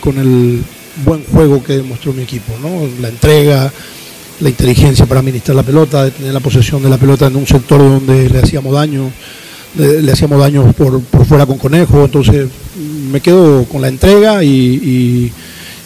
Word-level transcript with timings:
Con 0.00 0.18
el 0.18 0.62
buen 1.04 1.24
juego 1.24 1.62
que 1.62 1.74
demostró 1.74 2.12
mi 2.12 2.22
equipo, 2.22 2.52
¿no? 2.60 2.88
La 3.00 3.08
entrega, 3.08 3.72
la 4.40 4.48
inteligencia 4.48 5.06
para 5.06 5.20
administrar 5.20 5.56
la 5.56 5.62
pelota, 5.62 6.04
de 6.04 6.10
tener 6.10 6.32
la 6.32 6.40
posesión 6.40 6.82
de 6.82 6.90
la 6.90 6.98
pelota 6.98 7.26
en 7.26 7.36
un 7.36 7.46
sector 7.46 7.78
donde 7.78 8.28
le 8.28 8.38
hacíamos 8.38 8.72
daño, 8.74 9.10
le, 9.76 10.10
hacíamos 10.10 10.40
daño 10.40 10.72
por, 10.72 11.00
por 11.02 11.24
fuera 11.26 11.46
con 11.46 11.58
Conejo, 11.58 12.04
entonces 12.04 12.48
me 13.12 13.20
quedo 13.20 13.64
con 13.64 13.82
la 13.82 13.88
entrega 13.88 14.42
y, 14.42 15.32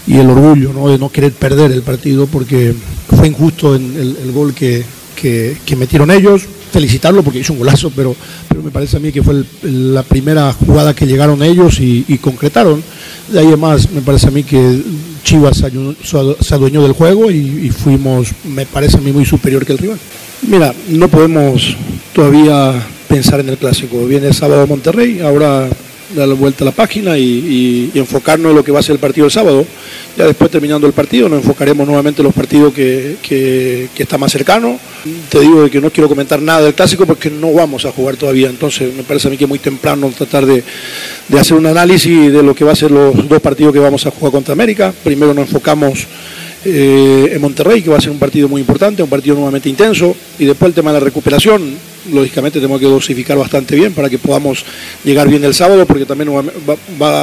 el 0.07 0.29
orgullo 0.29 0.73
¿no? 0.73 0.89
de 0.89 0.99
no 0.99 1.11
querer 1.11 1.33
perder 1.33 1.73
el 1.73 1.83
partido 1.83 2.27
porque 2.27 2.75
fue 3.17 3.29
injusto 3.29 3.75
el, 3.75 4.33
gol 4.33 4.55
que, 4.55 4.85
que- 5.17 5.77
metieron 5.77 6.11
ellos. 6.11 6.43
Felicitarlo 6.73 7.23
porque 7.23 7.39
hizo 7.39 7.53
un 7.53 7.61
golazo, 7.61 7.93
pero, 7.95 8.17
pero 8.49 8.61
me 8.61 8.71
parece 8.73 8.97
a 8.97 9.01
mí 9.01 9.13
que 9.13 9.23
fue 9.23 9.45
el- 9.63 9.95
la 9.95 10.03
primera 10.03 10.53
jugada 10.53 10.93
que 10.93 11.07
llegaron 11.07 11.43
ellos 11.43 11.79
y 11.81 12.19
concretaron. 12.19 12.83
De 13.29 13.41
ahí 13.41 13.47
además 13.47 13.91
me 13.91 14.01
parece 14.01 14.29
a 14.29 14.31
mí 14.31 14.43
que 14.43 14.83
Chivas 15.23 15.57
se 15.59 16.55
adueñó 16.55 16.83
del 16.83 16.93
juego 16.93 17.31
y, 17.31 17.67
y 17.67 17.71
fuimos, 17.71 18.29
me 18.45 18.67
parece 18.67 18.99
a 18.99 19.01
mí, 19.01 19.13
muy 19.13 19.25
superior 19.25 19.65
que 19.65 19.73
el 19.73 19.79
rival. 19.79 19.99
Mira, 20.43 20.75
no 20.89 21.09
podemos 21.09 21.77
todavía 22.13 22.75
pensar 23.09 23.41
en 23.41 23.49
el 23.49 23.57
clásico. 23.57 24.05
Viene 24.07 24.29
el 24.29 24.35
sábado 24.35 24.67
Monterrey, 24.67 25.21
ahora 25.21 25.69
dar 26.15 26.29
vuelta 26.35 26.65
a 26.65 26.67
la 26.67 26.73
página 26.73 27.19
y, 27.19 27.91
enfocarnos 27.95 28.51
en 28.51 28.57
lo 28.57 28.65
que 28.65 28.73
va 28.73 28.81
a 28.81 28.83
ser 28.83 28.95
el 28.95 29.01
partido 29.01 29.27
el 29.27 29.33
sábado. 29.33 29.67
Ya 30.17 30.27
después 30.27 30.51
terminando 30.51 30.87
el 30.87 30.93
partido 30.93 31.29
nos 31.29 31.43
enfocaremos 31.43 31.87
nuevamente 31.87 32.23
en 32.23 32.27
los 32.27 32.35
partidos 32.35 32.73
que, 32.73 33.17
que, 33.23 33.89
que 33.95 34.03
está 34.03 34.19
más 34.19 34.33
cercano. 34.33 34.79
Te 35.29 35.41
digo 35.41 35.69
que 35.69 35.81
no 35.81 35.91
quiero 35.91 36.09
comentar 36.09 36.41
nada 36.41 36.63
del 36.63 36.75
clásico 36.75 37.07
porque 37.07 37.31
no 37.31 37.53
vamos 37.53 37.85
a 37.85 37.93
jugar 37.93 38.17
todavía, 38.17 38.49
entonces 38.49 38.95
me 38.95 39.03
parece 39.03 39.29
a 39.29 39.31
mí 39.31 39.37
que 39.37 39.45
es 39.45 39.49
muy 39.49 39.59
temprano 39.59 40.11
tratar 40.17 40.47
de, 40.47 40.63
de 41.29 41.41
hacer 41.41 41.57
un 41.57 41.67
análisis 41.67 42.33
de 42.33 42.43
lo 42.43 42.55
que 42.55 42.65
va 42.65 42.73
a 42.73 42.77
ser 42.77 42.91
los 42.91 43.29
dos 43.29 43.41
partidos 43.41 43.73
que 43.73 43.79
vamos 43.79 44.07
a 44.07 44.11
jugar 44.11 44.33
contra 44.33 44.53
América. 44.53 44.95
Primero 45.03 45.35
nos 45.35 45.49
enfocamos 45.49 46.07
eh, 46.65 47.31
en 47.33 47.41
Monterrey, 47.41 47.83
que 47.83 47.91
va 47.91 47.99
a 47.99 48.01
ser 48.01 48.11
un 48.11 48.19
partido 48.19 48.49
muy 48.49 48.61
importante, 48.61 49.03
un 49.03 49.09
partido 49.09 49.35
nuevamente 49.37 49.69
intenso, 49.69 50.15
y 50.39 50.45
después 50.45 50.71
el 50.71 50.75
tema 50.75 50.93
de 50.93 51.01
la 51.01 51.05
recuperación, 51.05 51.77
lógicamente 52.13 52.59
tenemos 52.59 52.81
que 52.81 52.87
dosificar 52.87 53.37
bastante 53.39 53.77
bien 53.77 53.93
para 53.93 54.11
que 54.11 54.19
podamos 54.19 54.65
llegar 55.05 55.29
bien 55.29 55.45
el 55.45 55.55
sábado, 55.55 55.87
porque 55.87 56.07
también 56.07 56.31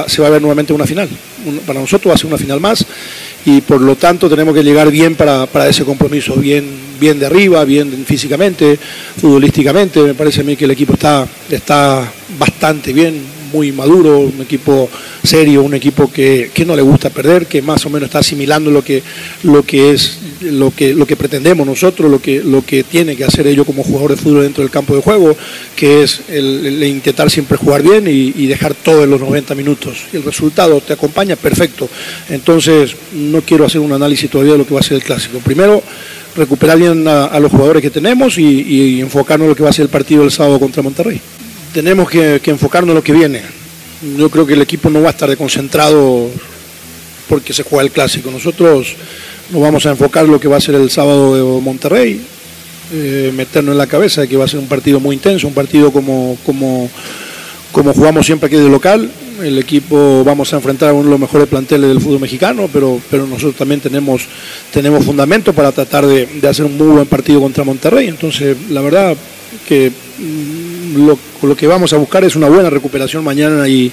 se 0.08 0.22
va 0.22 0.28
a 0.28 0.32
ver 0.32 0.42
nuevamente 0.42 0.74
una 0.74 0.86
final. 0.86 1.10
Para 1.66 1.80
nosotros 1.80 2.12
va 2.12 2.16
a 2.16 2.18
ser 2.18 2.28
una 2.28 2.38
final 2.38 2.60
más, 2.60 2.86
y 3.46 3.62
por 3.62 3.82
lo 3.82 3.96
tanto 3.96 4.30
tenemos 4.30 4.54
que 4.54 4.64
llegar 4.64 4.92
bien 4.92 5.16
para, 5.16 5.46
para 5.48 5.68
ese 5.68 5.84
compromiso, 5.84 6.36
bien, 6.36 6.66
bien 7.00 7.20
de 7.20 7.26
arriba, 7.26 7.64
bien 7.66 8.06
físicamente, 8.06 8.78
futbolísticamente, 9.20 10.02
me 10.02 10.14
parece 10.14 10.42
a 10.42 10.44
mí 10.44 10.56
que 10.56 10.66
el 10.66 10.72
equipo 10.72 10.94
está, 10.94 11.28
está 11.50 12.12
bastante 12.38 12.94
bien, 12.94 13.41
muy 13.52 13.72
maduro, 13.72 14.20
un 14.20 14.42
equipo 14.42 14.90
serio, 15.24 15.64
un 15.64 15.74
equipo 15.74 16.12
que, 16.12 16.52
que 16.54 16.66
no 16.66 16.76
le 16.76 16.82
gusta 16.82 17.10
perder, 17.10 17.48
que 17.48 17.62
más 17.62 17.86
o 17.86 17.90
menos 17.90 18.08
está 18.08 18.20
asimilando 18.20 18.72
lo 18.72 18.84
que, 18.84 19.04
lo 19.44 19.64
que 19.64 19.92
es 19.92 20.20
lo 20.42 20.72
que, 20.72 20.94
lo 20.94 21.06
que 21.06 21.16
pretendemos 21.16 21.66
nosotros, 21.66 22.10
lo 22.10 22.22
que, 22.22 22.44
lo 22.44 22.66
que 22.66 22.84
tiene 22.84 23.16
que 23.16 23.24
hacer 23.24 23.48
ellos 23.48 23.66
como 23.66 23.84
jugador 23.84 24.12
de 24.12 24.18
fútbol 24.18 24.44
dentro 24.44 24.64
del 24.64 24.72
campo 24.72 24.96
de 24.96 25.02
juego, 25.02 25.36
que 25.76 26.04
es 26.04 26.22
el, 26.30 26.66
el 26.66 26.84
intentar 26.84 27.30
siempre 27.30 27.58
jugar 27.58 27.84
bien 27.84 28.06
y, 28.08 28.52
dejar 28.52 28.74
todo 28.74 29.04
en 29.04 29.10
los 29.10 29.22
90 29.22 29.56
minutos. 29.56 30.00
El 30.12 30.24
resultado 30.24 30.82
te 30.82 30.94
acompaña, 30.94 31.38
perfecto. 31.38 31.88
Entonces, 32.30 32.96
no 33.14 33.42
quiero 33.42 33.66
hacer 33.66 33.80
un 33.80 33.94
análisis 33.94 34.30
todavía 34.30 34.54
de 34.54 34.58
lo 34.58 34.68
que 34.68 34.74
va 34.74 34.82
a 34.82 34.84
ser 34.84 34.98
el 34.98 35.04
clásico. 35.04 35.40
Primero, 35.40 35.82
recuperar 36.36 36.78
bien 36.78 37.08
a, 37.08 37.40
los 37.40 37.52
jugadores 37.52 37.82
que 37.82 37.90
tenemos 37.90 38.38
y, 38.38 38.44
y 38.44 39.00
enfocarnos 39.00 39.46
en 39.46 39.50
lo 39.50 39.56
que 39.56 39.64
va 39.64 39.70
a 39.70 39.74
ser 39.74 39.84
el 39.84 39.90
partido 39.90 40.22
del 40.22 40.32
sábado 40.32 40.60
contra 40.60 40.84
Monterrey 40.84 41.22
tenemos 41.74 42.10
que, 42.10 42.42
enfocarnos 42.46 42.90
en 42.90 42.96
lo 42.96 43.04
que 43.04 43.14
viene. 43.14 43.42
Yo 44.18 44.30
creo 44.30 44.46
que 44.46 44.54
el 44.54 44.62
equipo 44.62 44.90
no 44.90 45.02
va 45.02 45.10
a 45.10 45.12
estar 45.12 45.30
desconcentrado 45.30 46.30
porque 47.30 47.54
se 47.54 47.64
juega 47.64 47.84
el 47.84 47.92
clásico. 47.92 48.32
Nosotros 48.32 48.96
nos 49.52 49.62
vamos 49.62 49.86
a 49.86 49.92
enfocar 49.92 50.26
en 50.26 50.32
lo 50.32 50.40
que 50.40 50.48
va 50.48 50.58
a 50.58 50.62
ser 50.62 50.76
el 50.76 50.90
sábado 50.90 51.36
de 51.36 51.62
Monterrey, 51.62 52.22
eh, 52.94 53.32
meternos 53.34 53.74
en 53.74 53.78
la 53.78 53.88
cabeza 53.88 54.22
de 54.22 54.28
que 54.28 54.38
va 54.38 54.46
a 54.46 54.48
ser 54.48 54.60
un 54.60 54.68
partido 54.68 55.00
muy 55.00 55.16
intenso, 55.16 55.48
un 55.48 55.54
partido 55.54 55.92
como, 55.92 56.38
como, 56.46 56.90
como 57.72 57.94
jugamos 57.94 58.26
siempre 58.26 58.48
aquí 58.48 58.58
de 58.58 58.70
local. 58.70 59.10
El 59.42 59.58
equipo 59.58 60.24
vamos 60.24 60.54
a 60.54 60.58
enfrentar 60.58 60.90
a 60.90 60.94
uno 60.94 61.06
de 61.06 61.10
los 61.12 61.20
mejores 61.20 61.48
planteles 61.48 61.90
del 61.90 62.02
fútbol 62.02 62.20
mexicano, 62.20 62.70
pero, 62.72 63.00
pero 63.10 63.26
nosotros 63.26 63.56
también 63.56 63.80
tenemos, 63.80 64.24
tenemos 64.72 65.06
fundamento 65.06 65.54
para 65.54 65.72
tratar 65.72 66.06
de, 66.06 66.26
de 66.26 66.48
hacer 66.48 66.66
un 66.66 66.78
muy 66.78 66.88
buen 66.88 67.08
partido 67.08 67.40
contra 67.40 67.64
Monterrey. 67.64 68.08
Entonces, 68.08 68.58
la 68.70 68.82
verdad 68.82 69.16
que 69.68 69.92
lo, 70.96 71.18
lo 71.42 71.56
que 71.56 71.68
vamos 71.68 71.94
a 71.94 71.98
buscar 71.98 72.24
es 72.24 72.36
una 72.36 72.50
buena 72.50 72.70
recuperación 72.70 73.24
mañana 73.24 73.68
y, 73.68 73.92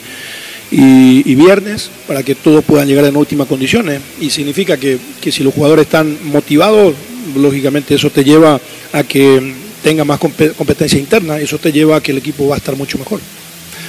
y, 0.71 1.35
viernes 1.35 1.91
para 2.06 2.23
que 2.23 2.35
todos 2.35 2.65
puedan 2.65 2.89
llegar 2.89 3.05
en 3.05 3.17
óptimas 3.17 3.47
condiciones. 3.47 4.00
Y 4.21 4.31
significa 4.31 4.77
que, 4.77 4.99
que 5.21 5.33
si 5.33 5.43
los 5.43 5.55
jugadores 5.55 5.87
están 5.87 6.17
motivados, 6.25 6.95
lógicamente 7.37 7.95
eso 7.95 8.11
te 8.11 8.25
lleva 8.25 8.61
a 8.93 9.03
que 9.03 9.55
tenga 9.83 10.05
más 10.05 10.21
compe- 10.21 10.53
competencia 10.55 10.99
interna, 10.99 11.39
eso 11.39 11.59
te 11.59 11.73
lleva 11.73 11.97
a 11.97 12.03
que 12.03 12.12
el 12.12 12.19
equipo 12.19 12.49
va 12.49 12.56
a 12.56 12.59
estar 12.59 12.77
mucho 12.77 12.99
mejor. 12.99 13.21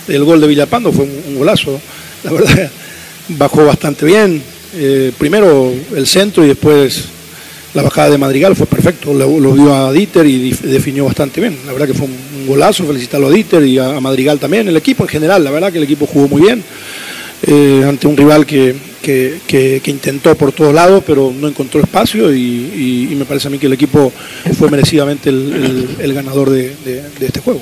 El 0.07 0.23
gol 0.23 0.41
de 0.41 0.47
Villapando 0.47 0.91
fue 0.91 1.06
un, 1.06 1.38
golazo, 1.38 1.79
la 2.23 2.31
verdad, 2.31 2.71
bajó 3.29 3.65
bastante 3.65 4.06
bien. 4.06 4.41
Eh, 4.75 5.11
primero 5.17 5.73
el 5.95 6.06
centro 6.06 6.45
y 6.45 6.47
después 6.47 7.06
la 7.73 7.81
bajada 7.81 8.11
de 8.11 8.17
Madrigal 8.17 8.56
fue 8.56 8.65
perfecto, 8.65 9.13
lo, 9.13 9.39
lo 9.39 9.53
vio 9.53 9.73
a 9.73 9.91
Dieter 9.91 10.25
y 10.25 10.51
definió 10.51 11.06
bastante 11.06 11.41
bien. 11.41 11.57
La 11.65 11.73
verdad 11.73 11.88
que 11.88 11.94
fue 11.94 12.07
un, 12.07 12.15
un 12.39 12.47
golazo, 12.47 12.86
felicitarlo 12.86 13.27
a 13.27 13.31
Dieter 13.31 13.63
y 13.65 13.77
a, 13.80 14.00
Madrigal 14.00 14.39
también, 14.39 14.68
el 14.68 14.77
equipo 14.77 15.03
en 15.03 15.09
general, 15.09 15.44
la 15.44 15.51
verdad 15.51 15.71
que 15.71 15.77
el 15.77 15.83
equipo 15.83 16.06
jugó 16.06 16.27
muy 16.27 16.41
bien. 16.41 16.63
eh, 17.44 17.86
ante 17.88 18.07
un 18.07 18.18
rival 18.18 18.45
que, 18.45 18.75
que, 19.01 19.81
intentó 19.86 20.36
por 20.36 20.51
todos 20.51 20.74
lados, 20.74 21.03
pero 21.06 21.33
no 21.36 21.47
encontró 21.47 21.81
espacio 21.81 22.33
y, 22.33 23.15
me 23.18 23.25
parece 23.25 23.47
a 23.47 23.51
mí 23.51 23.57
que 23.57 23.68
el 23.68 23.74
equipo 23.74 24.12
fue 24.57 24.69
merecidamente 24.69 25.30
el, 25.30 26.13
ganador 26.13 26.50
de 26.50 26.75
este 27.21 27.39
juego. 27.39 27.62